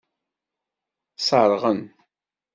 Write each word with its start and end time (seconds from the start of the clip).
Seṛɣen. 1.27 1.79